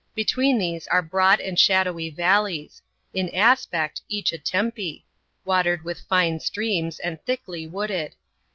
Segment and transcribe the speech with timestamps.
[0.15, 2.81] Between these are broad and shadowy valleys—
[3.13, 5.03] in aspect, each aTempe—
[5.45, 8.15] watered with fine streams, and thickly wooded.